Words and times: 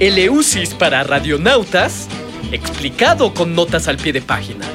Eleusis 0.00 0.72
para 0.72 1.04
radionautas, 1.04 2.08
explicado 2.52 3.34
con 3.34 3.54
notas 3.54 3.86
al 3.86 3.98
pie 3.98 4.14
de 4.14 4.22
página. 4.22 4.66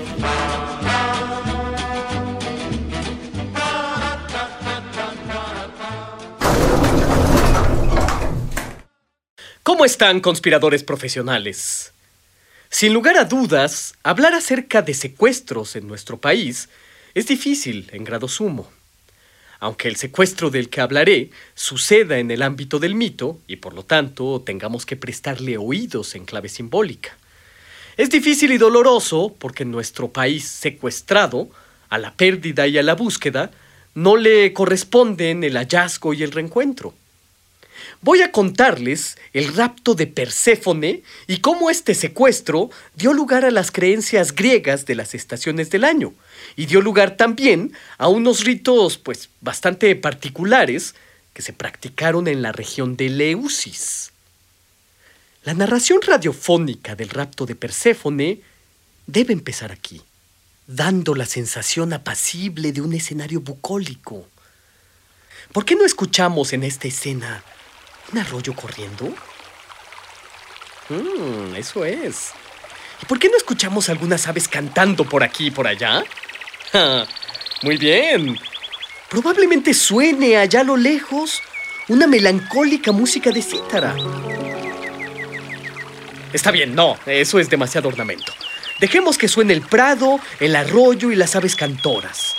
¿Cómo 9.64 9.84
están, 9.84 10.20
conspiradores 10.20 10.84
profesionales? 10.84 11.92
Sin 12.70 12.94
lugar 12.94 13.18
a 13.18 13.26
dudas, 13.26 13.96
hablar 14.04 14.36
acerca 14.36 14.84
de 14.84 14.94
secuestros 14.94 15.76
en 15.76 15.88
nuestro 15.88 16.22
país 16.22 16.70
es 17.16 17.26
difícil 17.26 17.90
en 17.94 18.04
grado 18.04 18.28
sumo. 18.28 18.70
Aunque 19.60 19.88
el 19.88 19.96
secuestro 19.96 20.50
del 20.50 20.70
que 20.70 20.82
hablaré 20.82 21.30
suceda 21.54 22.20
en 22.20 22.32
el 22.32 22.42
ámbito 22.42 22.80
del 22.80 22.96
mito 22.96 23.40
y 23.48 23.58
por 23.58 23.74
lo 23.74 23.84
tanto 23.84 24.42
tengamos 24.46 24.86
que 24.86 24.96
prestarle 24.96 25.58
oídos 25.58 26.16
en 26.16 26.26
clave 26.26 26.50
simbólica. 26.50 27.18
Es 27.98 28.10
difícil 28.10 28.52
y 28.52 28.58
doloroso 28.58 29.34
porque 29.40 29.64
en 29.64 29.72
nuestro 29.72 30.10
país 30.10 30.46
secuestrado, 30.48 31.50
a 31.88 31.98
la 31.98 32.14
pérdida 32.14 32.68
y 32.68 32.78
a 32.78 32.84
la 32.84 32.96
búsqueda, 32.96 33.52
no 33.94 34.18
le 34.18 34.52
corresponden 34.52 35.44
el 35.44 35.56
hallazgo 35.56 36.14
y 36.14 36.24
el 36.24 36.32
reencuentro. 36.32 36.94
Voy 38.02 38.22
a 38.22 38.32
contarles 38.32 39.18
el 39.34 39.56
rapto 39.56 39.96
de 39.96 40.08
Perséfone 40.08 41.04
y 41.28 41.38
cómo 41.40 41.70
este 41.70 41.96
secuestro 41.96 42.70
dio 42.96 43.14
lugar 43.14 43.46
a 43.46 43.52
las 43.52 43.72
creencias 43.72 44.34
griegas 44.34 44.86
de 44.86 44.96
las 44.96 45.16
estaciones 45.16 45.70
del 45.70 45.84
año 45.84 46.14
y 46.56 46.66
dio 46.66 46.82
lugar 46.82 47.18
también 47.18 47.74
a 47.98 48.08
unos 48.08 48.44
ritos 48.44 48.98
pues 48.98 49.30
bastante 49.42 49.96
particulares 49.96 50.96
que 51.34 51.42
se 51.42 51.54
practicaron 51.54 52.28
en 52.28 52.42
la 52.42 52.52
región 52.52 52.96
de 52.96 53.10
Leusis. 53.10 54.12
La 55.44 55.54
narración 55.54 56.00
radiofónica 56.02 56.96
del 56.96 57.10
rapto 57.10 57.46
de 57.46 57.56
Perséfone 57.56 58.42
debe 59.06 59.34
empezar 59.34 59.72
aquí, 59.72 60.02
dando 60.66 61.14
la 61.14 61.26
sensación 61.26 61.94
apacible 61.94 62.72
de 62.72 62.82
un 62.82 62.94
escenario 62.94 63.42
bucólico. 63.42 64.28
¿Por 65.52 65.66
qué 65.66 65.76
no 65.76 65.86
escuchamos 65.86 66.54
en 66.54 66.64
esta 66.64 66.88
escena 66.88 67.44
¿Un 68.16 68.22
arroyo 68.22 68.54
corriendo? 68.56 69.14
Mmm, 70.88 71.54
eso 71.58 71.84
es. 71.84 72.32
¿Y 73.02 73.06
por 73.08 73.20
qué 73.20 73.28
no 73.28 73.36
escuchamos 73.36 73.90
algunas 73.90 74.26
aves 74.30 74.48
cantando 74.48 75.04
por 75.04 75.22
aquí 75.22 75.48
y 75.48 75.52
por 75.52 75.68
allá? 75.68 76.02
muy 77.62 77.76
bien. 77.76 78.40
Probablemente 79.10 79.74
suene 79.74 80.38
allá 80.38 80.62
a 80.62 80.64
lo 80.64 80.78
lejos 80.78 81.42
una 81.90 82.08
melancólica 82.08 82.94
música 82.94 83.32
de 83.32 83.42
cítara. 83.42 83.94
Está 86.32 86.52
bien, 86.52 86.74
no, 86.74 86.98
eso 87.06 87.38
es 87.38 87.50
demasiado 87.50 87.90
ornamento. 87.90 88.32
Dejemos 88.80 89.18
que 89.18 89.28
suene 89.28 89.52
el 89.52 89.62
prado, 89.62 90.22
el 90.40 90.56
arroyo 90.56 91.12
y 91.12 91.18
las 91.18 91.36
aves 91.36 91.58
cantoras. 91.58 92.36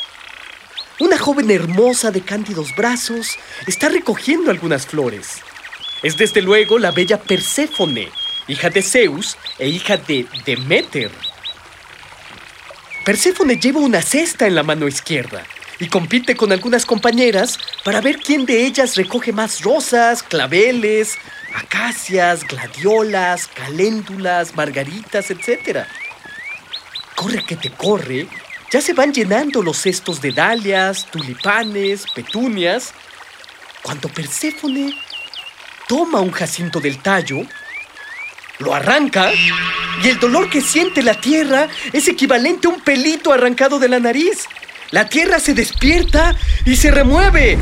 Una 1.00 1.18
joven 1.18 1.50
hermosa 1.50 2.10
de 2.10 2.22
cándidos 2.22 2.74
brazos 2.74 3.36
está 3.66 3.90
recogiendo 3.90 4.50
algunas 4.50 4.86
flores. 4.86 5.42
Es 6.06 6.16
desde 6.16 6.40
luego 6.40 6.78
la 6.78 6.92
bella 6.92 7.20
Perséfone, 7.20 8.12
hija 8.46 8.70
de 8.70 8.80
Zeus 8.80 9.36
e 9.58 9.66
hija 9.68 9.96
de 9.96 10.24
Demeter. 10.44 11.10
Perséfone 13.04 13.56
lleva 13.56 13.80
una 13.80 14.00
cesta 14.00 14.46
en 14.46 14.54
la 14.54 14.62
mano 14.62 14.86
izquierda 14.86 15.42
y 15.80 15.88
compite 15.88 16.36
con 16.36 16.52
algunas 16.52 16.86
compañeras 16.86 17.58
para 17.82 18.00
ver 18.00 18.18
quién 18.18 18.46
de 18.46 18.66
ellas 18.66 18.94
recoge 18.94 19.32
más 19.32 19.62
rosas, 19.62 20.22
claveles, 20.22 21.18
acacias, 21.56 22.46
gladiolas, 22.46 23.48
caléndulas, 23.48 24.54
margaritas, 24.54 25.32
etc. 25.32 25.86
Corre 27.16 27.44
que 27.44 27.56
te 27.56 27.70
corre, 27.70 28.28
ya 28.70 28.80
se 28.80 28.92
van 28.92 29.12
llenando 29.12 29.60
los 29.60 29.78
cestos 29.78 30.20
de 30.20 30.30
dalias, 30.30 31.10
tulipanes, 31.10 32.04
petunias, 32.14 32.94
cuando 33.82 34.08
Perséfone 34.08 34.96
toma 35.86 36.20
un 36.20 36.30
jacinto 36.30 36.80
del 36.80 36.98
tallo, 36.98 37.42
lo 38.58 38.74
arranca 38.74 39.30
y 40.02 40.08
el 40.08 40.18
dolor 40.18 40.50
que 40.50 40.60
siente 40.60 41.02
la 41.02 41.14
tierra 41.20 41.68
es 41.92 42.08
equivalente 42.08 42.68
a 42.68 42.70
un 42.70 42.80
pelito 42.80 43.32
arrancado 43.32 43.78
de 43.78 43.88
la 43.88 44.00
nariz. 44.00 44.46
La 44.90 45.08
tierra 45.08 45.38
se 45.38 45.54
despierta 45.54 46.34
y 46.64 46.76
se 46.76 46.90
remueve. 46.90 47.58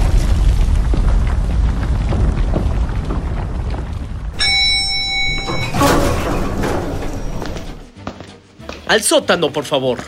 Al 8.86 9.02
sótano, 9.02 9.50
por 9.50 9.64
favor. 9.64 9.98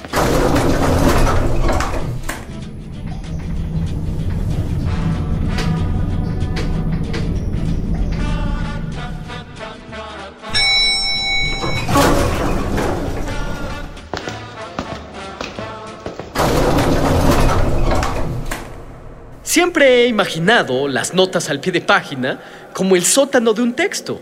Siempre 19.57 20.03
he 20.03 20.07
imaginado 20.09 20.87
las 20.87 21.15
notas 21.15 21.49
al 21.49 21.61
pie 21.61 21.73
de 21.73 21.81
página 21.81 22.39
como 22.75 22.95
el 22.95 23.07
sótano 23.07 23.55
de 23.55 23.63
un 23.63 23.73
texto. 23.73 24.21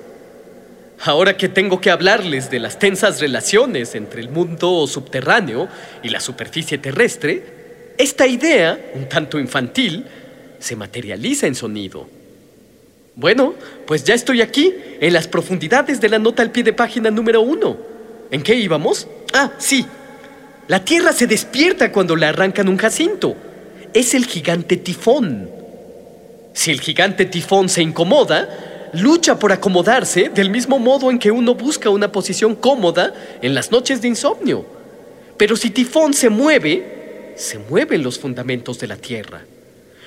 Ahora 1.01 1.37
que 1.37 1.49
tengo 1.49 1.81
que 1.81 1.91
hablarles 1.91 2.53
de 2.53 2.61
las 2.61 2.79
tensas 2.79 3.21
relaciones 3.21 3.97
entre 3.97 4.21
el 4.21 4.29
mundo 4.29 4.87
subterráneo 4.87 5.67
y 6.05 6.11
la 6.11 6.21
superficie 6.21 6.79
terrestre, 6.79 7.95
esta 7.99 8.29
idea, 8.29 8.79
un 8.95 9.09
tanto 9.09 9.41
infantil, 9.41 10.05
se 10.61 10.77
materializa 10.77 11.49
en 11.49 11.57
sonido. 11.57 12.09
Bueno, 13.17 13.55
pues 13.89 14.05
ya 14.05 14.15
estoy 14.15 14.41
aquí, 14.41 14.73
en 15.01 15.13
las 15.13 15.27
profundidades 15.27 16.01
de 16.01 16.11
la 16.11 16.21
nota 16.21 16.43
al 16.43 16.53
pie 16.53 16.63
de 16.63 16.75
página 16.75 17.11
número 17.11 17.41
uno. 17.41 17.77
¿En 18.31 18.41
qué 18.41 18.55
íbamos? 18.55 19.09
Ah, 19.33 19.51
sí. 19.59 19.85
La 20.69 20.85
Tierra 20.85 21.13
se 21.13 21.27
despierta 21.27 21.91
cuando 21.91 22.15
le 22.15 22.27
arrancan 22.27 22.69
un 22.69 22.77
jacinto 22.77 23.37
es 23.95 24.13
el 24.13 24.27
gigante 24.27 24.77
tifón. 24.77 25.49
Si 26.53 26.71
el 26.71 26.81
gigante 26.81 27.25
tifón 27.25 27.69
se 27.69 27.81
incomoda, 27.81 28.91
lucha 28.93 29.39
por 29.39 29.53
acomodarse 29.53 30.29
del 30.29 30.51
mismo 30.51 30.79
modo 30.79 31.11
en 31.11 31.19
que 31.19 31.31
uno 31.31 31.55
busca 31.55 31.91
una 31.91 32.13
posición 32.13 32.55
cómoda 32.57 33.15
en 33.41 33.55
las 33.55 33.71
noches 33.71 34.03
de 34.03 34.09
insomnio. 34.09 34.67
Pero 35.37 35.57
si 35.57 35.71
tifón 35.71 36.13
se 36.13 36.29
mueve, 36.29 37.33
se 37.37 37.59
mueven 37.59 38.03
los 38.03 38.19
fundamentos 38.19 38.79
de 38.79 38.89
la 38.89 38.97
tierra. 38.97 39.43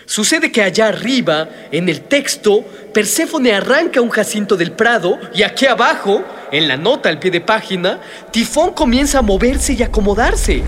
Sucede 0.05 0.51
que 0.53 0.61
allá 0.61 0.87
arriba, 0.87 1.49
en 1.69 1.89
el 1.89 2.01
texto, 2.01 2.63
Perséfone 2.93 3.51
arranca 3.51 3.99
un 3.99 4.09
jacinto 4.09 4.55
del 4.55 4.71
prado 4.71 5.19
y 5.33 5.43
aquí 5.43 5.65
abajo, 5.65 6.23
en 6.49 6.69
la 6.69 6.77
nota 6.77 7.09
al 7.09 7.19
pie 7.19 7.29
de 7.29 7.41
página, 7.41 7.99
Tifón 8.31 8.71
comienza 8.71 9.19
a 9.19 9.21
moverse 9.21 9.73
y 9.73 9.83
acomodarse. 9.83 10.63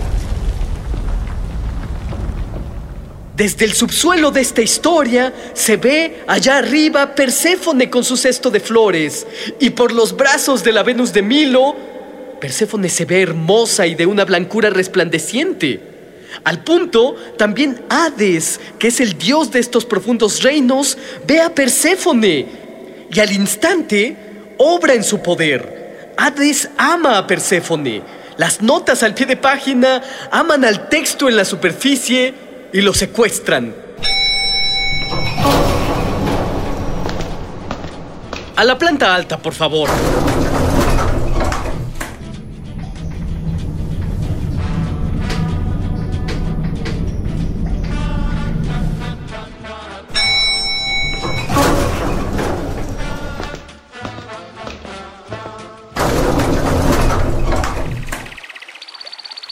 Desde 3.40 3.64
el 3.64 3.72
subsuelo 3.72 4.32
de 4.32 4.42
esta 4.42 4.62
historia 4.62 5.34
se 5.54 5.78
ve 5.78 6.24
allá 6.28 6.58
arriba 6.58 7.16
Perséfone 7.16 7.90
con 7.90 8.04
su 8.04 8.18
cesto 8.18 8.52
de 8.52 8.60
flores 8.60 9.26
y 9.62 9.70
por 9.70 9.94
los 9.94 10.18
brazos 10.18 10.62
de 10.62 10.74
la 10.74 10.84
Venus 10.84 11.14
de 11.14 11.22
Milo, 11.22 11.74
Perséfone 12.42 12.90
se 12.90 13.06
ve 13.06 13.22
hermosa 13.22 13.88
y 13.88 13.96
de 13.96 14.06
una 14.06 14.26
blancura 14.26 14.70
resplandeciente. 14.72 15.80
Al 16.44 16.66
punto, 16.66 17.16
también 17.38 17.82
Hades, 17.88 18.60
que 18.78 18.90
es 18.90 19.00
el 19.00 19.18
dios 19.18 19.52
de 19.52 19.60
estos 19.60 19.86
profundos 19.86 20.44
reinos, 20.44 20.98
ve 21.26 21.40
a 21.40 21.56
Perséfone 21.56 22.46
y 23.10 23.20
al 23.22 23.32
instante 23.32 24.18
obra 24.58 24.96
en 24.96 25.04
su 25.06 25.22
poder. 25.22 26.12
Hades 26.18 26.72
ama 26.76 27.18
a 27.18 27.26
Perséfone. 27.26 28.02
Las 28.36 28.62
notas 28.62 29.02
al 29.02 29.14
pie 29.14 29.28
de 29.28 29.38
página 29.38 30.04
aman 30.30 30.66
al 30.66 30.90
texto 30.90 31.30
en 31.30 31.38
la 31.38 31.46
superficie 31.46 32.49
y 32.74 32.82
lo 32.82 32.94
secuestran. 32.94 33.76
A 38.56 38.64
la 38.64 38.78
planta 38.78 39.16
alta, 39.16 39.38
por 39.38 39.54
favor. 39.54 39.90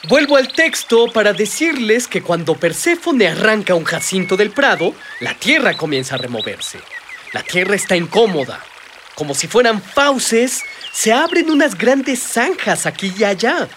Vuelvo 0.07 0.37
al 0.37 0.47
texto 0.47 1.11
para 1.11 1.33
decirles 1.33 2.07
que 2.07 2.21
cuando 2.21 2.55
Perséfone 2.55 3.27
arranca 3.27 3.75
un 3.75 3.83
jacinto 3.83 4.37
del 4.37 4.51
prado, 4.51 4.93
la 5.19 5.33
tierra 5.33 5.75
comienza 5.75 6.15
a 6.15 6.17
removerse. 6.17 6.79
La 7.33 7.43
tierra 7.43 7.75
está 7.75 7.97
incómoda. 7.97 8.63
Como 9.15 9.35
si 9.35 9.47
fueran 9.47 9.81
fauces, 9.81 10.63
se 10.93 11.11
abren 11.11 11.49
unas 11.49 11.77
grandes 11.77 12.19
zanjas 12.21 12.85
aquí 12.85 13.13
y 13.17 13.25
allá. 13.25 13.67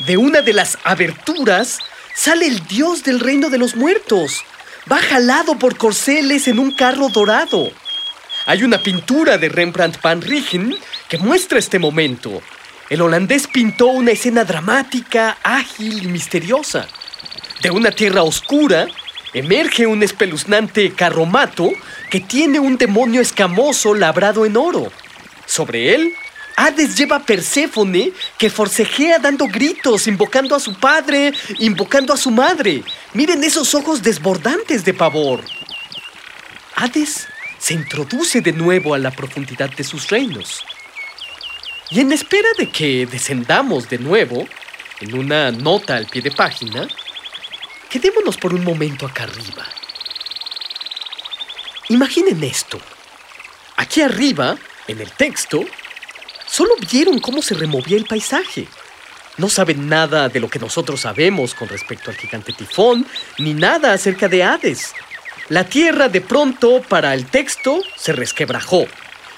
De 0.00 0.18
una 0.18 0.42
de 0.42 0.52
las 0.52 0.76
aberturas 0.84 1.78
sale 2.14 2.46
el 2.46 2.66
dios 2.66 3.02
del 3.02 3.20
reino 3.20 3.48
de 3.48 3.56
los 3.56 3.74
muertos. 3.74 4.42
Va 4.90 4.98
jalado 4.98 5.58
por 5.58 5.78
corceles 5.78 6.46
en 6.46 6.58
un 6.58 6.72
carro 6.72 7.08
dorado. 7.08 7.70
Hay 8.44 8.64
una 8.64 8.82
pintura 8.82 9.38
de 9.38 9.48
Rembrandt 9.48 10.02
van 10.02 10.20
Rijn 10.20 10.76
que 11.08 11.16
muestra 11.16 11.58
este 11.58 11.78
momento. 11.78 12.42
El 12.90 13.00
holandés 13.00 13.46
pintó 13.46 13.86
una 13.86 14.10
escena 14.10 14.44
dramática, 14.44 15.38
ágil 15.42 16.02
y 16.02 16.06
misteriosa. 16.06 16.86
De 17.62 17.70
una 17.70 17.90
tierra 17.90 18.22
oscura 18.22 18.86
emerge 19.32 19.86
un 19.86 20.02
espeluznante 20.02 20.92
carromato 20.92 21.70
que 22.10 22.20
tiene 22.20 22.60
un 22.60 22.76
demonio 22.76 23.22
escamoso 23.22 23.94
labrado 23.94 24.44
en 24.44 24.56
oro. 24.56 24.92
Sobre 25.46 25.94
él, 25.94 26.12
Hades 26.56 26.96
lleva 26.96 27.16
a 27.16 27.22
Perséfone 27.24 28.12
que 28.38 28.50
forcejea 28.50 29.18
dando 29.18 29.48
gritos, 29.48 30.06
invocando 30.06 30.54
a 30.54 30.60
su 30.60 30.74
padre, 30.74 31.32
invocando 31.58 32.12
a 32.12 32.16
su 32.16 32.30
madre. 32.30 32.84
Miren 33.12 33.42
esos 33.42 33.74
ojos 33.74 34.02
desbordantes 34.02 34.84
de 34.84 34.94
pavor. 34.94 35.42
Hades 36.76 37.26
se 37.58 37.74
introduce 37.74 38.40
de 38.40 38.52
nuevo 38.52 38.94
a 38.94 38.98
la 38.98 39.10
profundidad 39.10 39.70
de 39.70 39.84
sus 39.84 40.08
reinos. 40.10 40.64
Y 41.94 42.00
en 42.00 42.10
espera 42.10 42.48
de 42.58 42.68
que 42.70 43.06
descendamos 43.06 43.88
de 43.88 43.98
nuevo, 43.98 44.48
en 45.00 45.16
una 45.16 45.52
nota 45.52 45.94
al 45.94 46.06
pie 46.06 46.22
de 46.22 46.32
página, 46.32 46.88
quedémonos 47.88 48.36
por 48.36 48.52
un 48.52 48.64
momento 48.64 49.06
acá 49.06 49.22
arriba. 49.22 49.64
Imaginen 51.90 52.42
esto. 52.42 52.80
Aquí 53.76 54.00
arriba, 54.00 54.58
en 54.88 55.00
el 55.00 55.12
texto, 55.12 55.64
solo 56.44 56.74
vieron 56.90 57.20
cómo 57.20 57.40
se 57.40 57.54
removía 57.54 57.96
el 57.96 58.06
paisaje. 58.06 58.66
No 59.36 59.48
saben 59.48 59.88
nada 59.88 60.28
de 60.28 60.40
lo 60.40 60.50
que 60.50 60.58
nosotros 60.58 61.02
sabemos 61.02 61.54
con 61.54 61.68
respecto 61.68 62.10
al 62.10 62.16
gigante 62.16 62.52
tifón, 62.52 63.06
ni 63.38 63.54
nada 63.54 63.92
acerca 63.92 64.26
de 64.26 64.42
Hades. 64.42 64.94
La 65.48 65.62
tierra 65.62 66.08
de 66.08 66.22
pronto, 66.22 66.82
para 66.82 67.14
el 67.14 67.26
texto, 67.26 67.82
se 67.96 68.12
resquebrajó 68.12 68.84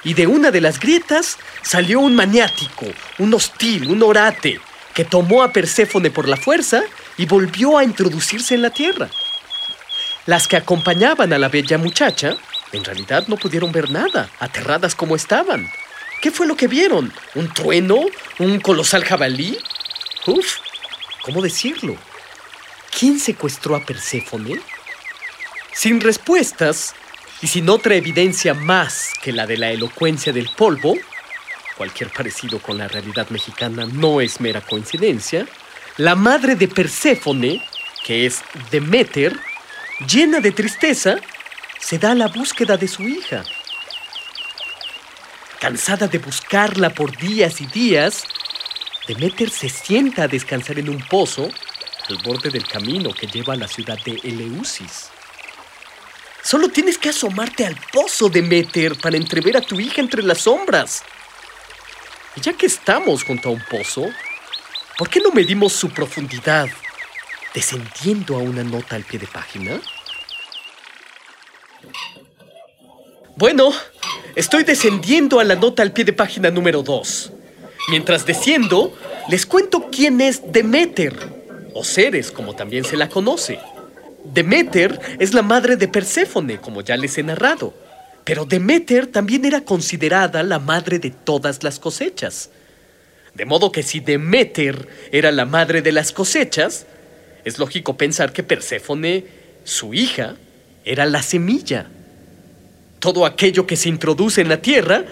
y 0.05 0.15
de 0.15 0.27
una 0.27 0.51
de 0.51 0.61
las 0.61 0.79
grietas 0.79 1.39
salió 1.63 2.01
un 2.01 2.15
maniático, 2.15 2.87
un 3.19 3.35
hostil, 3.35 3.89
un 3.89 4.03
orate, 4.03 4.61
que 4.95 5.05
tomó 5.05 5.43
a 5.43 5.53
Perséfone 5.53 6.11
por 6.11 6.29
la 6.29 6.37
fuerza 6.37 6.83
y 7.19 7.27
volvió 7.27 7.77
a 7.77 7.85
introducirse 7.85 8.55
en 8.55 8.63
la 8.63 8.71
tierra. 8.71 9.11
Las 10.27 10.49
que 10.49 10.57
acompañaban 10.57 11.33
a 11.33 11.39
la 11.39 11.49
bella 11.49 11.79
muchacha, 11.79 12.37
en 12.73 12.85
realidad 12.85 13.27
no 13.29 13.37
pudieron 13.37 13.73
ver 13.73 13.91
nada, 13.91 14.31
aterradas 14.41 14.95
como 14.95 15.15
estaban. 15.15 15.71
¿Qué 16.21 16.31
fue 16.31 16.47
lo 16.47 16.57
que 16.57 16.67
vieron? 16.67 17.13
¿Un 17.35 17.53
trueno? 17.53 18.01
¿Un 18.39 18.59
colosal 18.61 19.05
jabalí? 19.05 19.59
Uf, 20.27 20.57
¿cómo 21.23 21.43
decirlo? 21.43 21.97
¿Quién 22.99 23.21
secuestró 23.21 23.77
a 23.77 23.85
Perséfone? 23.85 24.61
Sin 25.73 26.01
respuestas, 26.01 26.95
y 27.43 27.47
sin 27.47 27.69
otra 27.69 27.95
evidencia 27.95 28.55
más 28.55 29.13
que 29.23 29.33
la 29.33 29.47
de 29.47 29.57
la 29.57 29.71
elocuencia 29.71 30.33
del 30.33 30.49
polvo, 30.57 30.97
cualquier 31.77 32.11
parecido 32.11 32.59
con 32.61 32.79
la 32.79 32.89
realidad 32.89 33.29
mexicana 33.31 33.87
no 33.87 34.21
es 34.21 34.41
mera 34.41 34.61
coincidencia, 34.61 35.47
la 35.99 36.15
madre 36.15 36.57
de 36.57 36.69
Perséfone, 36.69 37.63
que 38.05 38.27
es 38.27 38.43
Demeter, 38.71 39.39
llena 40.09 40.41
de 40.41 40.53
tristeza, 40.53 41.17
se 41.81 41.99
da 41.99 42.13
a 42.13 42.15
la 42.15 42.29
búsqueda 42.29 42.77
de 42.77 42.89
su 42.89 43.03
hija. 43.03 43.45
Cansada 45.61 46.07
de 46.07 46.19
buscarla 46.19 46.91
por 46.91 47.17
días 47.17 47.61
y 47.61 47.67
días, 47.67 48.25
Demeter 49.07 49.51
se 49.51 49.69
sienta 49.69 50.25
a 50.25 50.29
descansar 50.29 50.79
en 50.79 50.89
un 50.89 50.99
pozo 51.09 51.49
al 52.09 52.19
borde 52.25 52.51
del 52.51 52.67
camino 52.67 53.13
que 53.13 53.27
lleva 53.27 53.55
a 53.55 53.57
la 53.57 53.69
ciudad 53.69 53.99
de 54.05 54.21
Eleusis. 54.23 55.11
Solo 56.47 56.69
tienes 56.69 56.97
que 56.97 57.09
asomarte 57.09 57.67
al 57.67 57.75
pozo 57.93 58.29
de 58.29 58.41
Meter 58.41 58.95
para 58.95 59.17
entrever 59.17 59.57
a 59.57 59.61
tu 59.61 59.81
hija 59.81 60.01
entre 60.01 60.23
las 60.23 60.43
sombras. 60.43 61.03
Y 62.37 62.41
ya 62.41 62.53
que 62.53 62.67
estamos 62.67 63.25
junto 63.25 63.49
a 63.49 63.53
un 63.53 63.65
pozo, 63.69 64.07
¿por 64.97 65.11
qué 65.11 65.19
no 65.19 65.33
medimos 65.33 65.73
su 65.73 65.91
profundidad 65.91 66.69
descendiendo 67.53 68.37
a 68.37 68.39
una 68.39 68.63
nota 68.63 68.95
al 68.95 69.03
pie 69.03 69.19
de 69.19 69.27
página? 69.27 69.81
Bueno, 73.35 73.73
estoy 74.37 74.63
descendiendo 74.63 75.41
a 75.41 75.45
la 75.45 75.57
nota 75.57 75.83
al 75.83 75.91
pie 75.93 76.05
de 76.05 76.13
página 76.13 76.49
número 76.53 76.85
2. 76.85 77.33
Mientras 77.89 78.25
desciendo, 78.25 78.97
les 79.29 79.47
cuento 79.47 79.91
quién 79.91 80.21
es 80.21 80.53
Demeter, 80.53 81.19
o 81.75 81.83
Ceres 81.83 82.31
como 82.31 82.55
también 82.55 82.85
se 82.85 82.97
la 82.97 83.09
conoce. 83.09 83.59
Demeter 84.33 85.01
es 85.19 85.35
la 85.35 85.43
madre 85.43 85.77
de 85.77 85.89
Perséfone, 85.89 86.59
como 86.59 86.83
ya 86.83 86.97
les 86.97 87.17
he 87.19 87.23
narrado. 87.23 87.75
Pero 88.25 88.45
Demeter 88.45 89.07
también 89.07 89.45
era 89.45 89.61
considerada 89.61 90.43
la 90.43 90.59
madre 90.59 90.99
de 90.99 91.11
todas 91.11 91.63
las 91.63 91.79
cosechas. 91.79 92.51
De 93.35 93.45
modo 93.45 93.71
que 93.71 93.83
si 93.83 94.01
Demeter 94.01 94.89
era 95.13 95.31
la 95.31 95.45
madre 95.45 95.83
de 95.83 95.93
las 95.93 96.13
cosechas, 96.13 96.87
es 97.45 97.59
lógico 97.59 97.97
pensar 97.97 98.33
que 98.33 98.43
Perséfone, 98.43 99.25
su 99.65 99.95
hija, 99.95 100.37
era 100.85 101.07
la 101.07 101.23
semilla. 101.23 101.87
Todo 102.99 103.27
aquello 103.27 103.67
que 103.67 103.77
se 103.77 103.89
introduce 103.89 104.41
en 104.41 104.49
la 104.49 104.61
tierra 104.61 105.05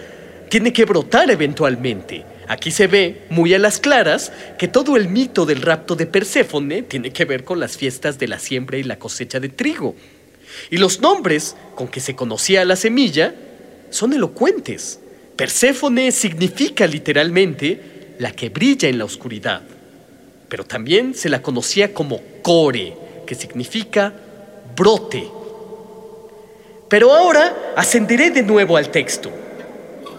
tiene 0.49 0.73
que 0.73 0.85
brotar 0.85 1.29
eventualmente. 1.31 2.25
Aquí 2.47 2.69
se 2.71 2.87
ve 2.87 3.23
muy 3.29 3.53
a 3.53 3.59
las 3.59 3.79
claras 3.79 4.31
que 4.57 4.67
todo 4.67 4.97
el 4.97 5.07
mito 5.07 5.45
del 5.45 5.61
rapto 5.61 5.95
de 5.95 6.05
Perséfone 6.05 6.83
tiene 6.83 7.11
que 7.11 7.25
ver 7.25 7.43
con 7.43 7.59
las 7.59 7.77
fiestas 7.77 8.19
de 8.19 8.27
la 8.27 8.39
siembra 8.39 8.77
y 8.77 8.83
la 8.83 8.99
cosecha 8.99 9.39
de 9.39 9.49
trigo. 9.49 9.95
Y 10.69 10.77
los 10.77 11.01
nombres 11.01 11.55
con 11.75 11.87
que 11.87 11.99
se 11.99 12.15
conocía 12.15 12.63
la 12.65 12.75
semilla 12.75 13.33
son 13.89 14.13
elocuentes. 14.13 14.99
Perséfone 15.35 16.11
significa 16.11 16.85
literalmente 16.85 18.15
la 18.19 18.31
que 18.31 18.49
brilla 18.49 18.89
en 18.89 18.99
la 18.99 19.05
oscuridad. 19.05 19.61
Pero 20.47 20.65
también 20.65 21.15
se 21.15 21.29
la 21.29 21.41
conocía 21.41 21.93
como 21.93 22.21
Core, 22.43 22.95
que 23.25 23.33
significa 23.33 24.13
brote. 24.75 25.27
Pero 26.87 27.11
ahora 27.11 27.73
ascenderé 27.75 28.29
de 28.29 28.43
nuevo 28.43 28.77
al 28.77 28.91
texto. 28.91 29.31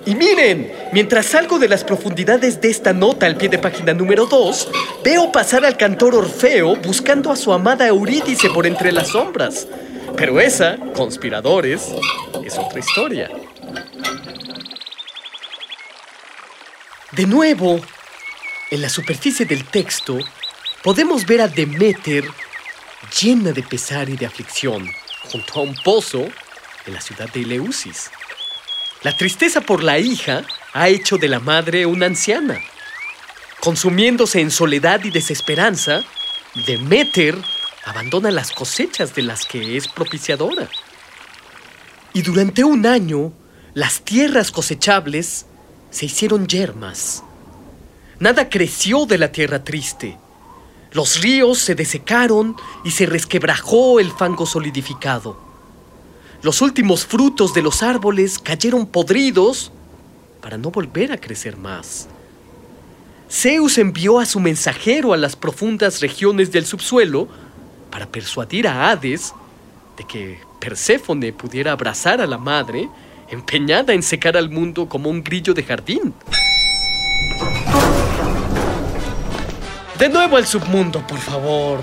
Y 0.06 0.14
miren, 0.14 0.72
mientras 0.92 1.26
salgo 1.26 1.58
de 1.58 1.68
las 1.68 1.82
profundidades 1.82 2.60
de 2.60 2.70
esta 2.70 2.92
nota 2.92 3.26
al 3.26 3.36
pie 3.36 3.48
de 3.48 3.58
página 3.58 3.92
número 3.92 4.26
2, 4.26 4.68
veo 5.02 5.32
pasar 5.32 5.64
al 5.64 5.76
cantor 5.76 6.14
Orfeo 6.14 6.76
buscando 6.76 7.32
a 7.32 7.36
su 7.36 7.52
amada 7.52 7.88
Eurídice 7.88 8.48
por 8.50 8.68
entre 8.68 8.92
las 8.92 9.08
sombras. 9.08 9.66
Pero 10.16 10.40
esa, 10.40 10.76
conspiradores, 10.94 11.88
es 12.44 12.56
otra 12.56 12.78
historia. 12.78 13.28
De 17.10 17.26
nuevo, 17.26 17.80
en 18.70 18.82
la 18.82 18.88
superficie 18.88 19.44
del 19.44 19.64
texto, 19.64 20.18
podemos 20.84 21.26
ver 21.26 21.40
a 21.40 21.48
Demeter 21.48 22.24
llena 23.20 23.50
de 23.50 23.64
pesar 23.64 24.08
y 24.08 24.16
de 24.16 24.26
aflicción, 24.26 24.88
junto 25.32 25.58
a 25.58 25.62
un 25.62 25.74
pozo 25.82 26.28
en 26.86 26.94
la 26.94 27.00
ciudad 27.00 27.28
de 27.32 27.40
Eleusis. 27.40 28.08
La 29.06 29.16
tristeza 29.16 29.60
por 29.60 29.84
la 29.84 30.00
hija 30.00 30.42
ha 30.72 30.88
hecho 30.88 31.16
de 31.16 31.28
la 31.28 31.38
madre 31.38 31.86
una 31.86 32.06
anciana. 32.06 32.60
Consumiéndose 33.60 34.40
en 34.40 34.50
soledad 34.50 35.04
y 35.04 35.10
desesperanza, 35.10 36.02
Demeter 36.66 37.38
abandona 37.84 38.32
las 38.32 38.50
cosechas 38.50 39.14
de 39.14 39.22
las 39.22 39.46
que 39.46 39.76
es 39.76 39.86
propiciadora. 39.86 40.68
Y 42.14 42.22
durante 42.22 42.64
un 42.64 42.84
año, 42.84 43.32
las 43.74 44.00
tierras 44.00 44.50
cosechables 44.50 45.46
se 45.90 46.06
hicieron 46.06 46.48
yermas. 46.48 47.22
Nada 48.18 48.48
creció 48.50 49.06
de 49.06 49.18
la 49.18 49.30
tierra 49.30 49.62
triste. 49.62 50.18
Los 50.90 51.20
ríos 51.20 51.58
se 51.58 51.76
desecaron 51.76 52.56
y 52.82 52.90
se 52.90 53.06
resquebrajó 53.06 54.00
el 54.00 54.10
fango 54.10 54.46
solidificado. 54.46 55.45
Los 56.46 56.62
últimos 56.62 57.04
frutos 57.04 57.54
de 57.54 57.60
los 57.60 57.82
árboles 57.82 58.38
cayeron 58.38 58.86
podridos 58.86 59.72
para 60.40 60.56
no 60.56 60.70
volver 60.70 61.10
a 61.10 61.16
crecer 61.16 61.56
más. 61.56 62.06
Zeus 63.28 63.78
envió 63.78 64.20
a 64.20 64.26
su 64.26 64.38
mensajero 64.38 65.12
a 65.12 65.16
las 65.16 65.34
profundas 65.34 66.00
regiones 66.00 66.52
del 66.52 66.64
subsuelo 66.64 67.26
para 67.90 68.06
persuadir 68.06 68.68
a 68.68 68.88
Hades 68.88 69.34
de 69.96 70.04
que 70.04 70.38
Perséfone 70.60 71.32
pudiera 71.32 71.72
abrazar 71.72 72.20
a 72.20 72.28
la 72.28 72.38
madre 72.38 72.88
empeñada 73.28 73.92
en 73.92 74.04
secar 74.04 74.36
al 74.36 74.48
mundo 74.48 74.88
como 74.88 75.10
un 75.10 75.24
grillo 75.24 75.52
de 75.52 75.64
jardín. 75.64 76.14
De 79.98 80.08
nuevo 80.08 80.36
al 80.36 80.46
submundo, 80.46 81.04
por 81.08 81.18
favor. 81.18 81.80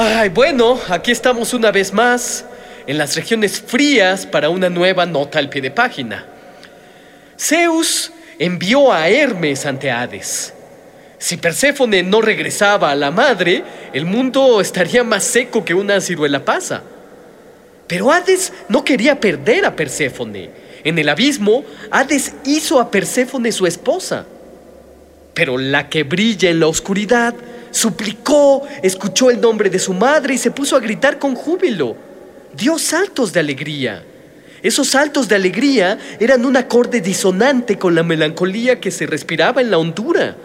Ay, 0.00 0.28
bueno, 0.28 0.78
aquí 0.90 1.10
estamos 1.10 1.52
una 1.52 1.72
vez 1.72 1.92
más 1.92 2.44
en 2.86 2.98
las 2.98 3.16
regiones 3.16 3.60
frías 3.60 4.26
para 4.26 4.48
una 4.48 4.70
nueva 4.70 5.06
nota 5.06 5.40
al 5.40 5.48
pie 5.50 5.60
de 5.60 5.72
página. 5.72 6.24
Zeus 7.36 8.12
envió 8.38 8.92
a 8.92 9.08
Hermes 9.08 9.66
ante 9.66 9.90
Hades. 9.90 10.54
Si 11.18 11.36
Perséfone 11.36 12.04
no 12.04 12.20
regresaba 12.20 12.92
a 12.92 12.94
la 12.94 13.10
madre, 13.10 13.64
el 13.92 14.04
mundo 14.04 14.60
estaría 14.60 15.02
más 15.02 15.24
seco 15.24 15.64
que 15.64 15.74
una 15.74 16.00
ciruela 16.00 16.44
pasa. 16.44 16.84
Pero 17.88 18.12
Hades 18.12 18.52
no 18.68 18.84
quería 18.84 19.18
perder 19.18 19.64
a 19.64 19.74
Perséfone. 19.74 20.48
En 20.84 20.96
el 20.96 21.08
abismo, 21.08 21.64
Hades 21.90 22.34
hizo 22.44 22.78
a 22.78 22.88
Perséfone 22.88 23.50
su 23.50 23.66
esposa. 23.66 24.26
Pero 25.34 25.58
la 25.58 25.88
que 25.88 26.04
brilla 26.04 26.50
en 26.50 26.60
la 26.60 26.68
oscuridad 26.68 27.34
suplicó, 27.70 28.66
escuchó 28.82 29.30
el 29.30 29.40
nombre 29.40 29.70
de 29.70 29.78
su 29.78 29.92
madre 29.92 30.34
y 30.34 30.38
se 30.38 30.50
puso 30.50 30.76
a 30.76 30.80
gritar 30.80 31.18
con 31.18 31.34
júbilo. 31.34 31.96
Dio 32.56 32.78
saltos 32.78 33.32
de 33.32 33.40
alegría. 33.40 34.04
Esos 34.62 34.88
saltos 34.88 35.28
de 35.28 35.36
alegría 35.36 35.98
eran 36.18 36.44
un 36.44 36.56
acorde 36.56 37.00
disonante 37.00 37.78
con 37.78 37.94
la 37.94 38.02
melancolía 38.02 38.80
que 38.80 38.90
se 38.90 39.06
respiraba 39.06 39.60
en 39.60 39.70
la 39.70 39.78
hondura. 39.78 40.36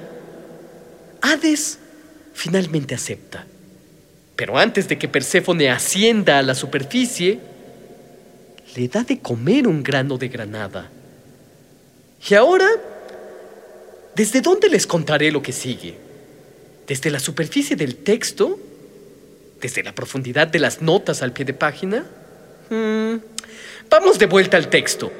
Hades 1.21 1.79
finalmente 2.33 2.93
acepta. 2.93 3.45
Pero 4.35 4.57
antes 4.57 4.87
de 4.87 4.97
que 4.97 5.07
Perséfone 5.07 5.69
ascienda 5.69 6.39
a 6.39 6.43
la 6.43 6.55
superficie, 6.55 7.39
le 8.75 8.87
da 8.87 9.03
de 9.03 9.19
comer 9.19 9.67
un 9.67 9.83
grano 9.83 10.17
de 10.17 10.27
granada. 10.27 10.89
Y 12.27 12.33
ahora, 12.33 12.67
¿desde 14.15 14.41
dónde 14.41 14.69
les 14.69 14.87
contaré 14.87 15.31
lo 15.31 15.41
que 15.41 15.51
sigue? 15.51 16.02
Desde 16.87 17.09
la 17.09 17.19
superficie 17.19 17.75
del 17.75 17.95
texto, 17.95 18.59
desde 19.61 19.83
la 19.83 19.93
profundidad 19.93 20.47
de 20.47 20.59
las 20.59 20.81
notas 20.81 21.21
al 21.21 21.31
pie 21.31 21.45
de 21.45 21.53
página. 21.53 22.05
Mm, 22.69 23.15
vamos 23.89 24.19
de 24.19 24.25
vuelta 24.25 24.57
al 24.57 24.67
texto. 24.69 25.11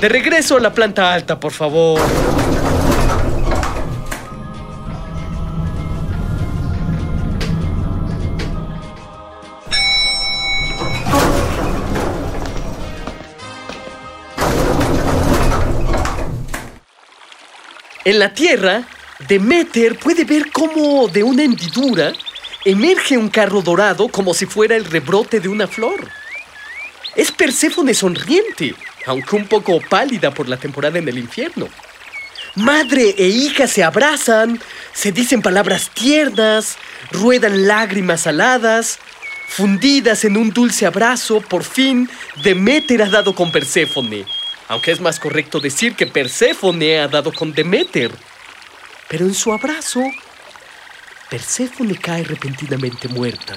De 0.00 0.08
regreso 0.08 0.56
a 0.56 0.60
la 0.60 0.72
planta 0.72 1.12
alta, 1.12 1.38
por 1.38 1.52
favor. 1.52 2.00
En 18.10 18.18
la 18.18 18.34
Tierra, 18.34 18.82
Demeter 19.28 19.96
puede 19.96 20.24
ver 20.24 20.50
cómo 20.50 21.06
de 21.06 21.22
una 21.22 21.44
hendidura 21.44 22.12
emerge 22.64 23.16
un 23.16 23.28
carro 23.28 23.62
dorado 23.62 24.08
como 24.08 24.34
si 24.34 24.46
fuera 24.46 24.74
el 24.74 24.84
rebrote 24.84 25.38
de 25.38 25.48
una 25.48 25.68
flor. 25.68 26.08
Es 27.14 27.30
Perséfone 27.30 27.94
sonriente, 27.94 28.74
aunque 29.06 29.36
un 29.36 29.46
poco 29.46 29.80
pálida 29.88 30.34
por 30.34 30.48
la 30.48 30.56
temporada 30.56 30.98
en 30.98 31.06
el 31.06 31.18
infierno. 31.18 31.68
Madre 32.56 33.14
e 33.16 33.28
hija 33.28 33.68
se 33.68 33.84
abrazan, 33.84 34.60
se 34.92 35.12
dicen 35.12 35.40
palabras 35.40 35.90
tiernas, 35.94 36.78
ruedan 37.12 37.68
lágrimas 37.68 38.26
aladas, 38.26 38.98
fundidas 39.46 40.24
en 40.24 40.36
un 40.36 40.50
dulce 40.50 40.84
abrazo, 40.84 41.42
por 41.42 41.62
fin 41.62 42.10
Demeter 42.42 43.02
ha 43.02 43.08
dado 43.08 43.36
con 43.36 43.52
Perséfone 43.52 44.26
aunque 44.70 44.92
es 44.92 45.00
más 45.00 45.18
correcto 45.18 45.58
decir 45.58 45.96
que 45.96 46.06
Perséfone 46.06 47.00
ha 47.00 47.08
dado 47.08 47.32
con 47.32 47.52
Demeter. 47.52 48.12
Pero 49.08 49.26
en 49.26 49.34
su 49.34 49.52
abrazo, 49.52 50.00
Perséfone 51.28 51.96
cae 51.96 52.22
repentinamente 52.22 53.08
muerta. 53.08 53.56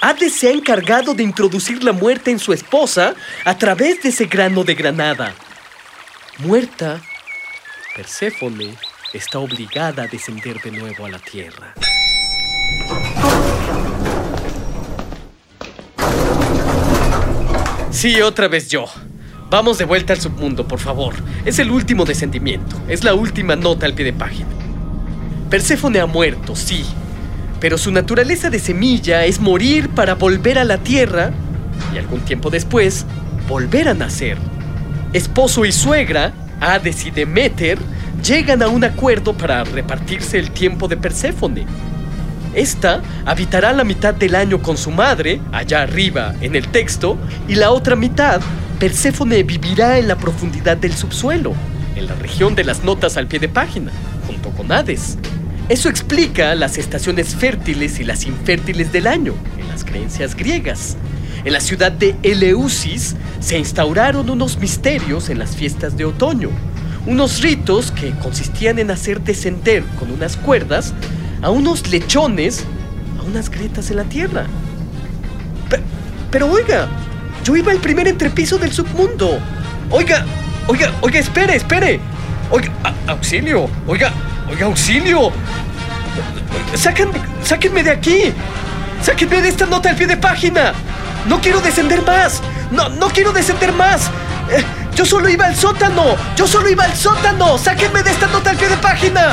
Hades 0.00 0.34
se 0.34 0.48
ha 0.48 0.50
encargado 0.50 1.14
de 1.14 1.22
introducir 1.22 1.84
la 1.84 1.92
muerte 1.92 2.32
en 2.32 2.40
su 2.40 2.52
esposa 2.52 3.14
a 3.44 3.56
través 3.56 4.02
de 4.02 4.08
ese 4.08 4.24
grano 4.24 4.64
de 4.64 4.74
granada. 4.74 5.34
Muerta, 6.38 7.00
Perséfone 7.94 8.74
está 9.12 9.38
obligada 9.38 10.02
a 10.02 10.08
descender 10.08 10.60
de 10.62 10.72
nuevo 10.72 11.06
a 11.06 11.10
la 11.10 11.20
tierra. 11.20 11.74
Sí, 17.92 18.20
otra 18.20 18.48
vez 18.48 18.68
yo. 18.68 18.86
Vamos 19.52 19.76
de 19.76 19.84
vuelta 19.84 20.14
al 20.14 20.18
submundo, 20.18 20.66
por 20.66 20.78
favor. 20.78 21.14
Es 21.44 21.58
el 21.58 21.70
último 21.70 22.06
descendimiento. 22.06 22.74
Es 22.88 23.04
la 23.04 23.12
última 23.12 23.54
nota 23.54 23.84
al 23.84 23.92
pie 23.92 24.06
de 24.06 24.14
página. 24.14 24.48
Perséfone 25.50 26.00
ha 26.00 26.06
muerto, 26.06 26.56
sí. 26.56 26.86
Pero 27.60 27.76
su 27.76 27.92
naturaleza 27.92 28.48
de 28.48 28.58
semilla 28.58 29.26
es 29.26 29.40
morir 29.40 29.90
para 29.90 30.14
volver 30.14 30.58
a 30.58 30.64
la 30.64 30.78
tierra 30.78 31.32
y 31.94 31.98
algún 31.98 32.20
tiempo 32.20 32.48
después 32.48 33.04
volver 33.46 33.90
a 33.90 33.94
nacer. 33.94 34.38
Esposo 35.12 35.66
y 35.66 35.72
suegra, 35.72 36.32
Hades 36.58 37.04
y 37.04 37.10
Demeter, 37.10 37.76
llegan 38.24 38.62
a 38.62 38.68
un 38.68 38.84
acuerdo 38.84 39.34
para 39.34 39.64
repartirse 39.64 40.38
el 40.38 40.50
tiempo 40.50 40.88
de 40.88 40.96
Perséfone. 40.96 41.66
Esta 42.54 43.02
habitará 43.26 43.74
la 43.74 43.84
mitad 43.84 44.14
del 44.14 44.34
año 44.34 44.62
con 44.62 44.78
su 44.78 44.90
madre, 44.90 45.42
allá 45.52 45.82
arriba 45.82 46.32
en 46.40 46.56
el 46.56 46.68
texto, 46.68 47.18
y 47.48 47.56
la 47.56 47.70
otra 47.70 47.96
mitad 47.96 48.40
Perséfone 48.82 49.44
vivirá 49.44 50.00
en 50.00 50.08
la 50.08 50.18
profundidad 50.18 50.76
del 50.76 50.92
subsuelo, 50.92 51.54
en 51.94 52.08
la 52.08 52.16
región 52.16 52.56
de 52.56 52.64
las 52.64 52.82
notas 52.82 53.16
al 53.16 53.28
pie 53.28 53.38
de 53.38 53.48
página, 53.48 53.92
junto 54.26 54.50
con 54.50 54.72
Hades. 54.72 55.18
Eso 55.68 55.88
explica 55.88 56.56
las 56.56 56.78
estaciones 56.78 57.36
fértiles 57.36 58.00
y 58.00 58.04
las 58.04 58.26
infértiles 58.26 58.90
del 58.90 59.06
año, 59.06 59.34
en 59.56 59.68
las 59.68 59.84
creencias 59.84 60.34
griegas. 60.34 60.96
En 61.44 61.52
la 61.52 61.60
ciudad 61.60 61.92
de 61.92 62.16
Eleusis 62.24 63.14
se 63.38 63.56
instauraron 63.56 64.28
unos 64.28 64.58
misterios 64.58 65.30
en 65.30 65.38
las 65.38 65.54
fiestas 65.54 65.96
de 65.96 66.04
otoño, 66.04 66.50
unos 67.06 67.40
ritos 67.40 67.92
que 67.92 68.10
consistían 68.18 68.80
en 68.80 68.90
hacer 68.90 69.20
descender 69.20 69.84
con 69.96 70.10
unas 70.10 70.36
cuerdas 70.36 70.92
a 71.40 71.50
unos 71.50 71.88
lechones 71.88 72.64
a 73.20 73.22
unas 73.22 73.48
grietas 73.48 73.92
en 73.92 73.98
la 73.98 74.04
tierra. 74.06 74.48
Pero, 75.70 75.84
pero 76.32 76.50
oiga, 76.50 76.88
yo 77.44 77.56
iba 77.56 77.72
al 77.72 77.78
primer 77.78 78.08
entrepiso 78.08 78.58
del 78.58 78.72
submundo. 78.72 79.38
Oiga, 79.90 80.24
oiga, 80.66 80.92
oiga, 81.00 81.18
espere, 81.18 81.56
espere. 81.56 82.00
Oiga, 82.50 82.70
auxilio. 83.06 83.68
Oiga, 83.86 84.12
oiga, 84.48 84.66
auxilio. 84.66 85.32
Sáquenme, 86.74 87.20
sáquenme 87.44 87.82
de 87.82 87.90
aquí. 87.90 88.32
Sáquenme 89.02 89.42
de 89.42 89.48
esta 89.48 89.66
nota 89.66 89.90
al 89.90 89.96
pie 89.96 90.06
de 90.06 90.16
página. 90.16 90.72
No 91.26 91.40
quiero 91.40 91.60
descender 91.60 92.02
más. 92.02 92.40
No, 92.70 92.88
no 92.88 93.08
quiero 93.08 93.32
descender 93.32 93.72
más. 93.72 94.10
Eh, 94.50 94.64
yo 94.94 95.04
solo 95.04 95.28
iba 95.28 95.46
al 95.46 95.56
sótano. 95.56 96.16
Yo 96.36 96.46
solo 96.46 96.68
iba 96.68 96.84
al 96.84 96.94
sótano. 96.94 97.58
Sáquenme 97.58 98.02
de 98.02 98.10
esta 98.10 98.26
nota 98.28 98.50
al 98.50 98.56
pie 98.56 98.68
de 98.68 98.76
página. 98.76 99.32